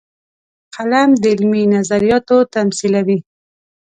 [0.75, 3.19] قلم د علمي نظریاتو تمثیلوي